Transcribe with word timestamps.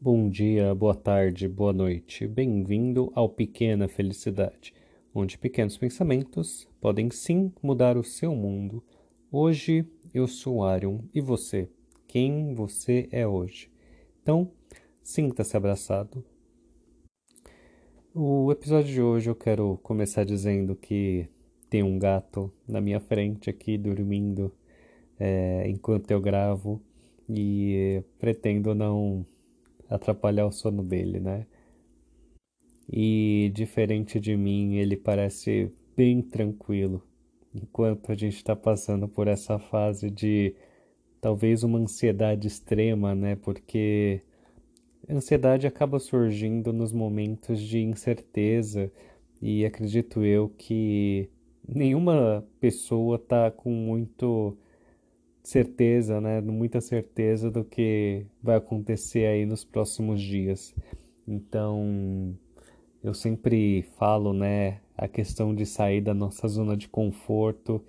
Bom 0.00 0.28
dia, 0.30 0.72
boa 0.76 0.94
tarde, 0.94 1.48
boa 1.48 1.72
noite. 1.72 2.24
Bem-vindo 2.24 3.10
ao 3.16 3.28
Pequena 3.28 3.88
Felicidade, 3.88 4.72
onde 5.12 5.36
pequenos 5.36 5.76
pensamentos 5.76 6.68
podem 6.80 7.10
sim 7.10 7.52
mudar 7.60 7.96
o 7.96 8.04
seu 8.04 8.32
mundo. 8.32 8.80
Hoje 9.28 9.84
eu 10.14 10.28
sou 10.28 10.62
Arion 10.62 11.00
e 11.12 11.20
você? 11.20 11.68
Quem 12.06 12.54
você 12.54 13.08
é 13.10 13.26
hoje? 13.26 13.72
Então, 14.22 14.52
sinta-se 15.02 15.56
abraçado. 15.56 16.24
O 18.14 18.52
episódio 18.52 18.94
de 18.94 19.02
hoje 19.02 19.28
eu 19.28 19.34
quero 19.34 19.80
começar 19.82 20.22
dizendo 20.22 20.76
que 20.76 21.28
tem 21.68 21.82
um 21.82 21.98
gato 21.98 22.52
na 22.68 22.80
minha 22.80 23.00
frente 23.00 23.50
aqui 23.50 23.76
dormindo 23.76 24.54
é, 25.18 25.68
enquanto 25.68 26.08
eu 26.12 26.20
gravo 26.20 26.80
e 27.28 28.00
pretendo 28.20 28.76
não 28.76 29.26
atrapalhar 29.88 30.46
o 30.46 30.52
sono 30.52 30.82
dele, 30.82 31.20
né? 31.20 31.46
E 32.90 33.50
diferente 33.54 34.18
de 34.18 34.36
mim, 34.36 34.76
ele 34.76 34.96
parece 34.96 35.70
bem 35.96 36.22
tranquilo, 36.22 37.02
enquanto 37.54 38.10
a 38.12 38.14
gente 38.14 38.36
está 38.36 38.56
passando 38.56 39.08
por 39.08 39.28
essa 39.28 39.58
fase 39.58 40.10
de 40.10 40.54
talvez 41.20 41.62
uma 41.62 41.78
ansiedade 41.78 42.46
extrema, 42.46 43.14
né? 43.14 43.36
Porque 43.36 44.22
a 45.08 45.14
ansiedade 45.14 45.66
acaba 45.66 45.98
surgindo 45.98 46.72
nos 46.72 46.92
momentos 46.92 47.60
de 47.60 47.80
incerteza 47.80 48.90
e 49.40 49.64
acredito 49.64 50.24
eu 50.24 50.48
que 50.56 51.28
nenhuma 51.66 52.46
pessoa 52.60 53.18
tá 53.18 53.50
com 53.50 53.70
muito 53.70 54.56
certeza, 55.48 56.20
né, 56.20 56.40
muita 56.42 56.80
certeza 56.80 57.50
do 57.50 57.64
que 57.64 58.26
vai 58.42 58.56
acontecer 58.56 59.26
aí 59.26 59.46
nos 59.46 59.64
próximos 59.64 60.20
dias. 60.20 60.74
Então, 61.26 62.36
eu 63.02 63.14
sempre 63.14 63.82
falo, 63.98 64.34
né, 64.34 64.80
a 64.96 65.08
questão 65.08 65.54
de 65.54 65.64
sair 65.64 66.02
da 66.02 66.12
nossa 66.12 66.46
zona 66.48 66.76
de 66.76 66.86
conforto, 66.88 67.82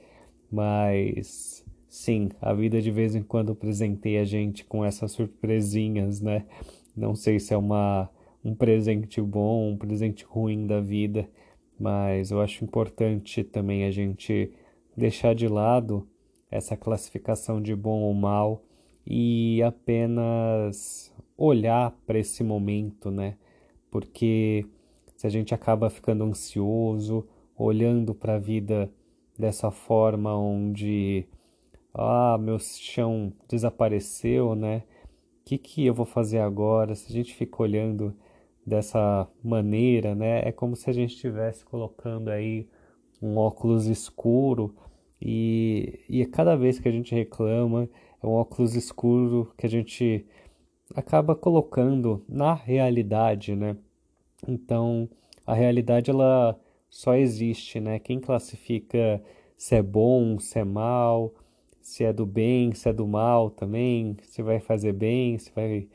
mas 0.49 1.65
sim, 1.89 2.29
a 2.41 2.53
vida 2.53 2.81
de 2.81 2.91
vez 2.91 3.13
em 3.13 3.23
quando 3.23 3.53
presenteia 3.53 4.21
a 4.21 4.25
gente 4.25 4.63
com 4.63 4.85
essas 4.85 5.11
surpresinhas, 5.11 6.21
né? 6.21 6.45
Não 6.95 7.13
sei 7.15 7.39
se 7.39 7.53
é 7.53 7.57
uma 7.57 8.09
um 8.43 8.55
presente 8.55 9.21
bom, 9.21 9.71
um 9.71 9.77
presente 9.77 10.23
ruim 10.23 10.65
da 10.65 10.79
vida, 10.79 11.29
mas 11.77 12.31
eu 12.31 12.39
acho 12.39 12.63
importante 12.63 13.43
também 13.43 13.83
a 13.83 13.91
gente 13.91 14.49
deixar 14.95 15.35
de 15.35 15.47
lado 15.47 16.07
essa 16.51 16.75
classificação 16.75 17.61
de 17.61 17.75
bom 17.75 18.01
ou 18.01 18.13
mal 18.13 18.63
e 19.05 19.61
apenas 19.63 21.13
olhar 21.37 21.91
para 22.05 22.19
esse 22.19 22.43
momento, 22.43 23.09
né? 23.11 23.37
Porque 23.89 24.65
se 25.15 25.25
a 25.25 25.29
gente 25.29 25.53
acaba 25.53 25.89
ficando 25.89 26.23
ansioso, 26.23 27.27
olhando 27.57 28.13
para 28.13 28.35
a 28.35 28.39
vida 28.39 28.91
dessa 29.37 29.71
forma 29.71 30.35
onde 30.35 31.25
ah, 31.93 32.37
meu 32.39 32.59
chão 32.59 33.33
desapareceu, 33.47 34.55
né? 34.55 34.83
O 35.41 35.45
que, 35.45 35.57
que 35.57 35.85
eu 35.85 35.93
vou 35.93 36.05
fazer 36.05 36.39
agora? 36.39 36.93
Se 36.95 37.09
a 37.09 37.13
gente 37.13 37.33
fica 37.33 37.63
olhando 37.63 38.15
dessa 38.65 39.27
maneira, 39.43 40.13
né? 40.13 40.41
É 40.47 40.51
como 40.51 40.75
se 40.75 40.89
a 40.89 40.93
gente 40.93 41.15
estivesse 41.15 41.65
colocando 41.65 42.29
aí 42.29 42.67
um 43.21 43.37
óculos 43.37 43.87
escuro 43.87 44.75
e, 45.21 45.99
e 46.09 46.25
cada 46.25 46.55
vez 46.55 46.79
que 46.79 46.87
a 46.87 46.91
gente 46.91 47.13
reclama, 47.13 47.89
é 48.21 48.27
um 48.27 48.31
óculos 48.31 48.75
escuro 48.75 49.51
que 49.57 49.65
a 49.65 49.69
gente 49.69 50.25
acaba 50.95 51.35
colocando 51.35 52.23
na 52.27 52.53
realidade, 52.53 53.55
né? 53.55 53.75
Então, 54.47 55.09
a 55.45 55.53
realidade 55.53 56.09
ela 56.09 56.59
só 56.89 57.15
existe, 57.15 57.79
né? 57.79 57.99
Quem 57.99 58.19
classifica 58.19 59.21
se 59.57 59.75
é 59.75 59.81
bom, 59.81 60.39
se 60.39 60.59
é 60.59 60.63
mal, 60.63 61.33
se 61.81 62.03
é 62.03 62.13
do 62.13 62.25
bem, 62.25 62.73
se 62.73 62.89
é 62.89 62.93
do 62.93 63.07
mal 63.07 63.49
também, 63.49 64.15
se 64.23 64.41
vai 64.41 64.59
fazer 64.59 64.93
bem, 64.93 65.37
se 65.37 65.51
vai 65.51 65.87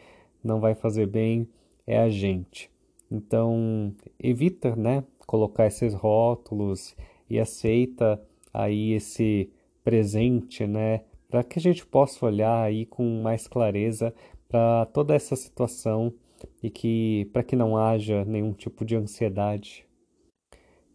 não 0.43 0.61
vai 0.61 0.75
fazer 0.75 1.07
bem, 1.07 1.49
é 1.87 1.99
a 1.99 2.11
gente. 2.11 2.71
Então, 3.11 3.95
evita, 4.19 4.77
né, 4.77 5.03
colocar 5.27 5.67
esses 5.67 5.95
rótulos 5.95 6.95
e 7.31 7.41
aceita 7.41 8.21
aí 8.55 8.93
esse 8.93 9.51
presente, 9.83 10.67
né, 10.67 11.03
para 11.29 11.43
que 11.43 11.59
a 11.59 11.63
gente 11.63 11.85
possa 11.85 12.25
olhar 12.25 12.63
aí 12.63 12.87
com 12.87 13.21
mais 13.21 13.49
clareza 13.49 14.15
para 14.49 14.87
toda 14.87 15.15
essa 15.15 15.35
situação 15.35 16.15
e 16.63 16.71
que 16.71 17.29
para 17.33 17.43
que 17.43 17.57
não 17.57 17.77
haja 17.77 18.25
nenhum 18.25 18.53
tipo 18.53 18.85
de 18.85 18.95
ansiedade. 18.95 19.85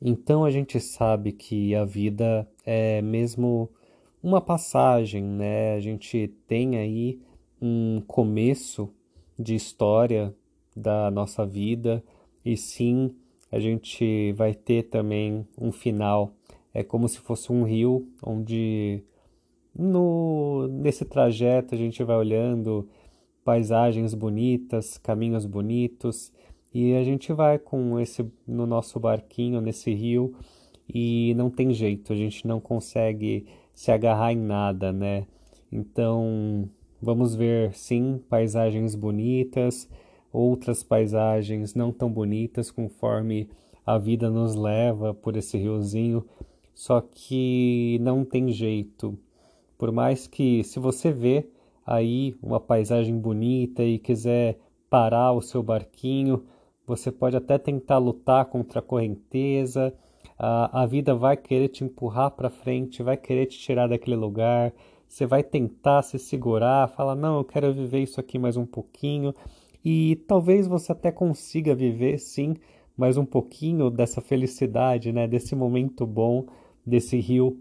Então 0.01 0.45
a 0.45 0.49
gente 0.49 0.79
sabe 0.79 1.33
que 1.33 1.75
a 1.75 1.83
vida 1.83 2.49
é 2.65 3.01
mesmo 3.01 3.69
uma 4.23 4.39
passagem, 4.39 5.23
né? 5.23 5.73
A 5.73 5.79
gente 5.81 6.33
tem 6.47 6.77
aí 6.77 7.19
um 7.61 8.01
começo 8.07 8.89
de 9.37 9.55
história 9.55 10.33
da 10.75 11.11
nossa 11.11 11.45
vida 11.45 12.01
e 12.45 12.55
sim 12.55 13.13
a 13.51 13.59
gente 13.59 14.31
vai 14.33 14.53
ter 14.53 14.83
também 14.83 15.45
um 15.59 15.71
final 15.71 16.33
é 16.73 16.83
como 16.83 17.07
se 17.07 17.19
fosse 17.19 17.51
um 17.51 17.63
rio 17.63 18.07
onde 18.23 19.03
no 19.77 20.67
nesse 20.67 21.05
trajeto 21.05 21.75
a 21.75 21.77
gente 21.77 22.03
vai 22.03 22.17
olhando 22.17 22.87
paisagens 23.43 24.13
bonitas, 24.13 24.97
caminhos 24.97 25.45
bonitos 25.45 26.31
e 26.73 26.93
a 26.93 27.03
gente 27.03 27.33
vai 27.33 27.57
com 27.57 27.99
esse 27.99 28.25
no 28.47 28.65
nosso 28.65 28.99
barquinho 28.99 29.61
nesse 29.61 29.93
rio 29.93 30.35
e 30.93 31.33
não 31.35 31.49
tem 31.49 31.71
jeito, 31.71 32.11
a 32.11 32.15
gente 32.15 32.47
não 32.47 32.59
consegue 32.59 33.45
se 33.73 33.91
agarrar 33.91 34.33
em 34.33 34.37
nada, 34.37 34.91
né? 34.91 35.27
Então, 35.71 36.67
vamos 37.01 37.35
ver 37.35 37.73
sim 37.75 38.19
paisagens 38.27 38.95
bonitas, 38.95 39.87
outras 40.33 40.83
paisagens 40.83 41.75
não 41.75 41.91
tão 41.91 42.11
bonitas 42.11 42.71
conforme 42.71 43.49
a 43.85 43.97
vida 43.97 44.29
nos 44.29 44.55
leva 44.55 45.13
por 45.13 45.37
esse 45.37 45.57
riozinho, 45.57 46.25
só 46.73 47.01
que 47.01 47.97
não 48.01 48.23
tem 48.23 48.51
jeito. 48.51 49.17
Por 49.77 49.91
mais 49.91 50.27
que, 50.27 50.63
se 50.63 50.79
você 50.79 51.11
vê 51.11 51.49
aí 51.85 52.35
uma 52.41 52.59
paisagem 52.59 53.17
bonita 53.17 53.83
e 53.83 53.97
quiser 53.97 54.59
parar 54.89 55.31
o 55.31 55.41
seu 55.41 55.63
barquinho, 55.63 56.43
você 56.85 57.11
pode 57.11 57.37
até 57.37 57.57
tentar 57.57 57.97
lutar 57.97 58.45
contra 58.45 58.79
a 58.79 58.83
correnteza. 58.83 59.93
A, 60.37 60.83
a 60.83 60.85
vida 60.85 61.13
vai 61.13 61.37
querer 61.37 61.67
te 61.69 61.83
empurrar 61.83 62.31
para 62.31 62.49
frente, 62.49 63.03
vai 63.03 63.15
querer 63.15 63.45
te 63.45 63.59
tirar 63.59 63.87
daquele 63.87 64.15
lugar. 64.15 64.73
Você 65.07 65.25
vai 65.25 65.43
tentar 65.43 66.01
se 66.01 66.17
segurar, 66.17 66.87
falar: 66.89 67.15
Não, 67.15 67.37
eu 67.37 67.43
quero 67.43 67.73
viver 67.73 67.99
isso 67.99 68.19
aqui 68.19 68.37
mais 68.39 68.57
um 68.57 68.65
pouquinho. 68.65 69.33
E 69.83 70.17
talvez 70.27 70.67
você 70.67 70.91
até 70.91 71.11
consiga 71.11 71.73
viver, 71.73 72.17
sim, 72.19 72.55
mais 72.99 73.15
um 73.15 73.23
pouquinho 73.23 73.89
dessa 73.89 74.19
felicidade, 74.19 75.13
né? 75.13 75.25
Desse 75.25 75.55
momento 75.55 76.05
bom 76.05 76.45
desse 76.85 77.17
rio 77.17 77.57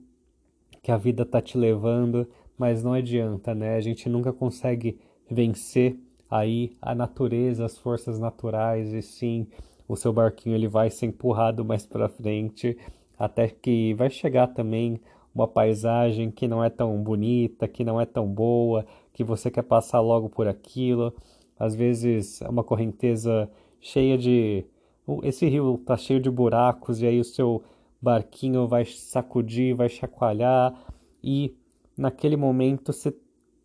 que 0.82 0.90
a 0.90 0.96
vida 0.96 1.24
tá 1.24 1.40
te 1.40 1.56
levando, 1.56 2.26
mas 2.58 2.82
não 2.82 2.92
adianta, 2.92 3.54
né? 3.54 3.76
A 3.76 3.80
gente 3.80 4.08
nunca 4.08 4.32
consegue 4.32 4.98
vencer 5.30 5.96
aí 6.28 6.76
a 6.82 6.92
natureza, 6.92 7.64
as 7.64 7.78
forças 7.78 8.18
naturais 8.18 8.92
e 8.92 9.00
sim, 9.00 9.46
o 9.86 9.94
seu 9.94 10.12
barquinho 10.12 10.56
ele 10.56 10.66
vai 10.66 10.90
ser 10.90 11.06
empurrado 11.06 11.64
mais 11.64 11.86
para 11.86 12.08
frente 12.08 12.76
até 13.16 13.46
que 13.46 13.94
vai 13.94 14.10
chegar 14.10 14.48
também 14.48 15.00
uma 15.32 15.46
paisagem 15.46 16.32
que 16.32 16.48
não 16.48 16.64
é 16.64 16.68
tão 16.68 17.00
bonita, 17.00 17.68
que 17.68 17.84
não 17.84 18.00
é 18.00 18.04
tão 18.04 18.26
boa, 18.26 18.84
que 19.12 19.22
você 19.22 19.52
quer 19.52 19.62
passar 19.62 20.00
logo 20.00 20.28
por 20.28 20.48
aquilo. 20.48 21.14
Às 21.56 21.76
vezes 21.76 22.42
é 22.42 22.48
uma 22.48 22.64
correnteza 22.64 23.48
cheia 23.80 24.18
de 24.18 24.64
esse 25.22 25.48
rio 25.48 25.78
tá 25.78 25.96
cheio 25.96 26.20
de 26.20 26.30
buracos 26.30 27.00
e 27.00 27.06
aí 27.06 27.20
o 27.20 27.24
seu 27.24 27.62
barquinho 28.00 28.66
vai 28.66 28.84
sacudir, 28.84 29.74
vai 29.74 29.88
chacoalhar 29.88 30.74
e 31.22 31.54
naquele 31.96 32.36
momento 32.36 32.92
você 32.92 33.14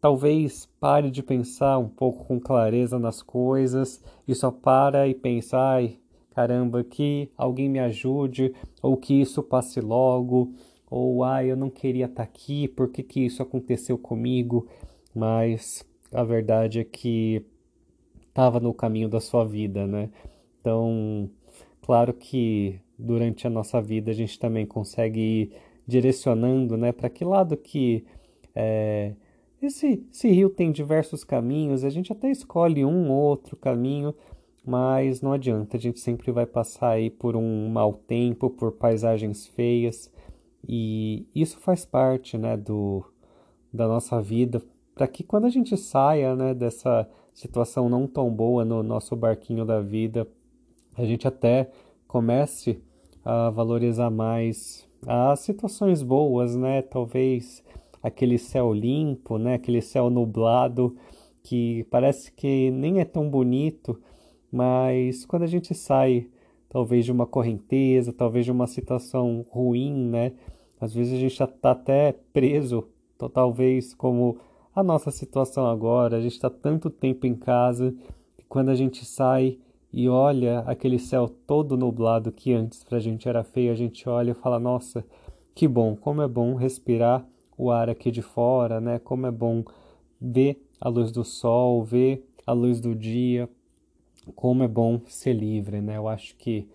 talvez 0.01 0.65
pare 0.79 1.09
de 1.11 1.21
pensar 1.21 1.77
um 1.77 1.87
pouco 1.87 2.25
com 2.25 2.39
clareza 2.39 2.97
nas 2.99 3.21
coisas 3.21 4.03
e 4.27 4.33
só 4.33 4.51
para 4.51 5.07
e 5.07 5.13
pensa, 5.13 5.57
ai, 5.57 5.97
caramba, 6.31 6.83
que 6.83 7.29
alguém 7.37 7.69
me 7.69 7.79
ajude 7.79 8.53
ou 8.81 8.97
que 8.97 9.13
isso 9.13 9.43
passe 9.43 9.79
logo 9.79 10.53
ou 10.89 11.23
ai, 11.23 11.49
eu 11.49 11.55
não 11.55 11.69
queria 11.69 12.05
estar 12.05 12.17
tá 12.17 12.23
aqui, 12.23 12.67
por 12.67 12.89
que, 12.89 13.01
que 13.01 13.21
isso 13.25 13.41
aconteceu 13.41 13.97
comigo? 13.97 14.67
Mas 15.15 15.83
a 16.11 16.23
verdade 16.23 16.79
é 16.79 16.83
que 16.83 17.45
estava 18.27 18.59
no 18.59 18.73
caminho 18.73 19.09
da 19.09 19.19
sua 19.19 19.45
vida, 19.45 19.87
né? 19.87 20.09
Então, 20.63 21.29
claro 21.81 22.13
que 22.13 22.79
durante 22.97 23.45
a 23.45 23.49
nossa 23.49 23.81
vida 23.81 24.11
a 24.11 24.13
gente 24.13 24.39
também 24.39 24.65
consegue 24.65 25.19
ir 25.19 25.51
direcionando, 25.85 26.77
né, 26.77 26.93
para 26.93 27.09
que 27.09 27.25
lado 27.25 27.57
que 27.57 28.05
é, 28.55 29.13
esse, 29.61 30.07
esse 30.09 30.29
rio 30.29 30.49
tem 30.49 30.71
diversos 30.71 31.25
caminhos, 31.25 31.83
a 31.83 31.89
gente 31.89 32.13
até 32.13 32.31
escolhe 32.31 32.85
um 32.85 33.11
ou 33.11 33.23
outro 33.23 33.57
caminho, 33.57 34.15
mas 34.65 35.21
não 35.21 35.33
adianta, 35.33 35.75
a 35.75 35.79
gente 35.79 35.99
sempre 35.99 36.31
vai 36.31 36.45
passar 36.45 36.91
aí 36.91 37.09
por 37.09 37.35
um 37.35 37.67
mau 37.67 37.91
tempo, 37.91 38.49
por 38.49 38.71
paisagens 38.71 39.45
feias, 39.45 40.09
e 40.65 41.27
isso 41.35 41.59
faz 41.59 41.83
parte, 41.83 42.37
né, 42.37 42.55
do, 42.55 43.03
da 43.73 43.85
nossa 43.85 44.21
vida, 44.21 44.61
para 44.95 45.09
que 45.09 45.25
quando 45.25 45.43
a 45.43 45.49
gente 45.49 45.75
saia, 45.75 46.33
né, 46.37 46.53
dessa 46.53 47.05
situação 47.33 47.89
não 47.89 48.07
tão 48.07 48.29
boa 48.29 48.63
no 48.63 48.81
nosso 48.81 49.13
barquinho 49.13 49.65
da 49.65 49.81
vida, 49.81 50.25
a 50.97 51.05
gente 51.05 51.27
até 51.27 51.69
comece 52.07 52.81
a 53.23 53.49
valorizar 53.49 54.09
mais 54.09 54.87
as 55.07 55.39
situações 55.41 56.01
boas, 56.01 56.55
né? 56.55 56.81
Talvez 56.81 57.63
aquele 58.01 58.37
céu 58.37 58.73
limpo, 58.73 59.37
né? 59.37 59.55
Aquele 59.55 59.81
céu 59.81 60.09
nublado 60.09 60.95
que 61.41 61.85
parece 61.89 62.31
que 62.31 62.71
nem 62.71 62.99
é 62.99 63.05
tão 63.05 63.29
bonito, 63.29 63.99
mas 64.51 65.25
quando 65.25 65.43
a 65.43 65.47
gente 65.47 65.73
sai, 65.75 66.27
talvez 66.69 67.05
de 67.05 67.11
uma 67.11 67.25
correnteza, 67.25 68.13
talvez 68.13 68.45
de 68.45 68.51
uma 68.51 68.67
situação 68.67 69.45
ruim, 69.49 69.93
né? 69.93 70.33
Às 70.79 70.93
vezes 70.93 71.13
a 71.13 71.17
gente 71.17 71.35
já 71.35 71.45
está 71.45 71.71
até 71.71 72.13
preso, 72.33 72.87
talvez 73.33 73.93
como 73.93 74.37
a 74.75 74.83
nossa 74.83 75.11
situação 75.11 75.65
agora, 75.67 76.17
a 76.17 76.21
gente 76.21 76.33
está 76.33 76.49
tanto 76.49 76.89
tempo 76.89 77.27
em 77.27 77.35
casa, 77.35 77.93
que 78.37 78.45
quando 78.47 78.69
a 78.69 78.75
gente 78.75 79.05
sai 79.05 79.57
e 79.93 80.09
olha 80.09 80.59
aquele 80.61 80.97
céu 80.97 81.29
todo 81.29 81.77
nublado 81.77 82.31
que 82.31 82.51
antes 82.51 82.83
pra 82.83 82.99
gente 82.99 83.29
era 83.29 83.43
feio, 83.43 83.71
a 83.71 83.75
gente 83.75 84.09
olha 84.09 84.31
e 84.31 84.33
fala: 84.33 84.59
"Nossa, 84.59 85.05
que 85.53 85.67
bom, 85.67 85.95
como 85.95 86.21
é 86.21 86.27
bom 86.27 86.55
respirar 86.55 87.25
o 87.57 87.69
ar 87.69 87.89
aqui 87.89 88.09
de 88.09 88.21
fora, 88.21 88.81
né? 88.81 88.97
Como 88.99 89.27
é 89.27 89.31
bom 89.31 89.63
ver 90.19 90.65
a 90.81 90.89
luz 90.89 91.11
do 91.11 91.23
sol, 91.23 91.83
ver 91.83 92.27
a 92.45 92.51
luz 92.51 92.81
do 92.81 92.95
dia, 92.95 93.47
como 94.35 94.63
é 94.63 94.67
bom 94.67 95.01
ser 95.05 95.33
livre, 95.33 95.79
né? 95.79 95.97
Eu 95.97 96.07
acho 96.07 96.35
que 96.37 96.67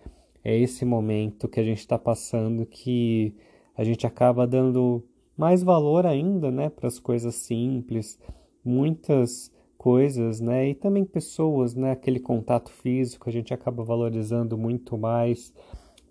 é 0.43 0.57
esse 0.57 0.85
momento 0.85 1.47
que 1.47 1.59
a 1.59 1.63
gente 1.63 1.79
está 1.79 1.97
passando 1.97 2.65
que 2.65 3.35
a 3.77 3.83
gente 3.83 4.07
acaba 4.07 4.47
dando 4.47 5.03
mais 5.37 5.63
valor 5.63 6.05
ainda, 6.05 6.51
né, 6.51 6.69
para 6.69 6.87
as 6.87 6.99
coisas 6.99 7.35
simples, 7.35 8.19
muitas 8.63 9.51
coisas, 9.79 10.41
né? 10.41 10.69
E 10.69 10.75
também 10.75 11.05
pessoas, 11.05 11.73
né? 11.73 11.91
Aquele 11.91 12.19
contato 12.19 12.69
físico 12.69 13.29
a 13.29 13.31
gente 13.31 13.53
acaba 13.53 13.81
valorizando 13.81 14.57
muito 14.57 14.97
mais. 14.97 15.53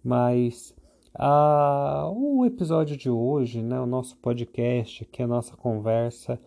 Mas 0.02 0.74
o 2.14 2.46
episódio 2.46 2.96
de 2.96 3.10
hoje, 3.10 3.62
né? 3.62 3.78
O 3.78 3.86
nosso 3.86 4.16
podcast, 4.16 5.04
que 5.04 5.20
é 5.20 5.26
a 5.26 5.28
nossa 5.28 5.54
conversa, 5.54 6.40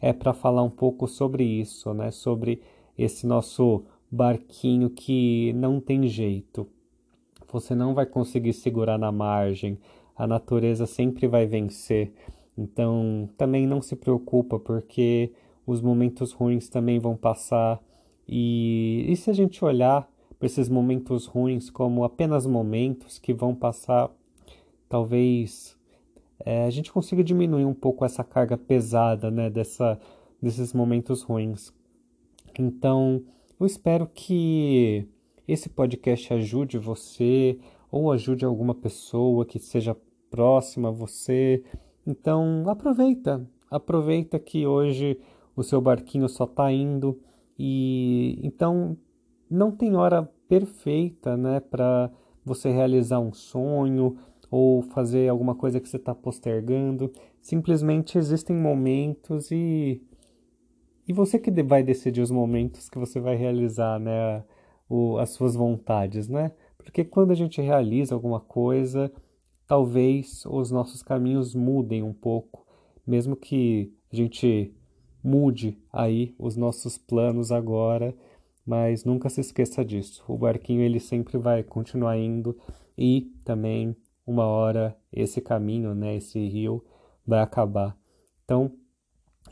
é 0.00 0.12
para 0.12 0.32
falar 0.32 0.62
um 0.62 0.70
pouco 0.70 1.08
sobre 1.08 1.42
isso, 1.42 1.92
né? 1.92 2.12
Sobre 2.12 2.62
esse 2.96 3.26
nosso 3.26 3.82
barquinho 4.08 4.88
que 4.88 5.52
não 5.54 5.80
tem 5.80 6.06
jeito. 6.06 6.64
Você 7.52 7.74
não 7.74 7.92
vai 7.92 8.06
conseguir 8.06 8.52
segurar 8.52 8.98
na 8.98 9.10
margem. 9.10 9.78
A 10.16 10.28
natureza 10.28 10.86
sempre 10.86 11.26
vai 11.26 11.44
vencer. 11.44 12.12
Então, 12.56 13.28
também 13.36 13.66
não 13.66 13.82
se 13.82 13.96
preocupa 13.96 14.60
porque 14.60 15.32
os 15.68 15.82
momentos 15.82 16.32
ruins 16.32 16.66
também 16.70 16.98
vão 16.98 17.14
passar. 17.14 17.78
E, 18.26 19.04
e 19.06 19.14
se 19.16 19.28
a 19.28 19.34
gente 19.34 19.62
olhar 19.62 20.10
para 20.38 20.46
esses 20.46 20.66
momentos 20.66 21.26
ruins 21.26 21.68
como 21.68 22.04
apenas 22.04 22.46
momentos 22.46 23.18
que 23.18 23.34
vão 23.34 23.54
passar, 23.54 24.10
talvez 24.88 25.76
é, 26.40 26.64
a 26.64 26.70
gente 26.70 26.90
consiga 26.90 27.22
diminuir 27.22 27.66
um 27.66 27.74
pouco 27.74 28.02
essa 28.02 28.24
carga 28.24 28.56
pesada 28.56 29.30
né, 29.30 29.50
dessa, 29.50 30.00
desses 30.40 30.72
momentos 30.72 31.20
ruins. 31.22 31.70
Então, 32.58 33.22
eu 33.60 33.66
espero 33.66 34.06
que 34.06 35.06
esse 35.46 35.68
podcast 35.68 36.32
ajude 36.32 36.78
você 36.78 37.58
ou 37.90 38.10
ajude 38.10 38.42
alguma 38.42 38.74
pessoa 38.74 39.44
que 39.44 39.58
seja 39.58 39.94
próxima 40.30 40.88
a 40.88 40.92
você. 40.92 41.62
Então, 42.06 42.64
aproveita, 42.68 43.46
aproveita 43.70 44.38
que 44.38 44.66
hoje 44.66 45.18
o 45.60 45.64
seu 45.64 45.80
barquinho 45.80 46.28
só 46.28 46.44
está 46.44 46.70
indo 46.70 47.18
e 47.58 48.38
então 48.42 48.96
não 49.50 49.72
tem 49.72 49.96
hora 49.96 50.22
perfeita, 50.48 51.36
né, 51.36 51.58
para 51.58 52.10
você 52.44 52.70
realizar 52.70 53.18
um 53.18 53.32
sonho 53.32 54.16
ou 54.50 54.82
fazer 54.82 55.28
alguma 55.28 55.54
coisa 55.54 55.80
que 55.80 55.88
você 55.88 55.96
está 55.96 56.14
postergando. 56.14 57.10
Simplesmente 57.40 58.16
existem 58.16 58.56
momentos 58.56 59.50
e 59.50 60.00
e 61.06 61.12
você 61.12 61.38
que 61.38 61.50
vai 61.62 61.82
decidir 61.82 62.20
os 62.20 62.30
momentos 62.30 62.88
que 62.88 62.98
você 62.98 63.18
vai 63.18 63.34
realizar, 63.34 63.98
né, 63.98 64.44
o, 64.88 65.16
as 65.18 65.30
suas 65.30 65.56
vontades, 65.56 66.28
né? 66.28 66.52
Porque 66.76 67.02
quando 67.02 67.30
a 67.30 67.34
gente 67.34 67.60
realiza 67.62 68.14
alguma 68.14 68.40
coisa, 68.40 69.10
talvez 69.66 70.44
os 70.46 70.70
nossos 70.70 71.02
caminhos 71.02 71.54
mudem 71.54 72.02
um 72.02 72.12
pouco, 72.12 72.66
mesmo 73.06 73.34
que 73.34 73.92
a 74.12 74.16
gente 74.16 74.74
mude 75.22 75.78
aí 75.92 76.34
os 76.38 76.56
nossos 76.56 76.98
planos 76.98 77.50
agora, 77.52 78.14
mas 78.64 79.04
nunca 79.04 79.28
se 79.28 79.40
esqueça 79.40 79.84
disso. 79.84 80.24
O 80.28 80.36
barquinho 80.36 80.82
ele 80.82 81.00
sempre 81.00 81.38
vai 81.38 81.62
continuar 81.62 82.18
indo 82.18 82.56
e 82.96 83.32
também 83.44 83.96
uma 84.26 84.44
hora 84.44 84.96
esse 85.12 85.40
caminho, 85.40 85.94
né, 85.94 86.16
esse 86.16 86.38
rio 86.46 86.84
vai 87.26 87.40
acabar. 87.40 87.96
Então, 88.44 88.72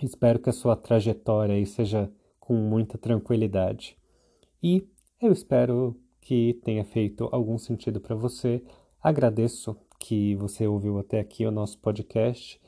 espero 0.02 0.38
que 0.38 0.50
a 0.50 0.52
sua 0.52 0.76
trajetória 0.76 1.54
aí 1.54 1.64
seja 1.64 2.10
com 2.38 2.54
muita 2.54 2.98
tranquilidade. 2.98 3.96
E 4.62 4.86
eu 5.20 5.32
espero 5.32 5.96
que 6.20 6.60
tenha 6.64 6.84
feito 6.84 7.28
algum 7.32 7.56
sentido 7.56 8.00
para 8.00 8.14
você. 8.14 8.62
Agradeço 9.02 9.76
que 9.98 10.34
você 10.36 10.66
ouviu 10.66 10.98
até 10.98 11.20
aqui 11.20 11.46
o 11.46 11.50
nosso 11.50 11.78
podcast. 11.78 12.60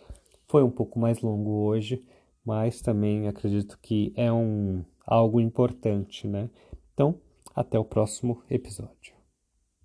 Foi 0.47 0.63
um 0.63 0.71
pouco 0.71 0.99
mais 0.99 1.21
longo 1.21 1.51
hoje, 1.67 2.03
mas 2.45 2.81
também 2.81 3.29
acredito 3.29 3.79
que 3.81 4.13
é 4.17 4.33
um 4.33 4.85
algo 5.07 5.41
importante, 5.41 6.27
né? 6.27 6.51
Então, 6.95 7.21
até 7.55 7.79
o 7.79 7.85
próximo 7.85 8.43
episódio. 8.51 9.18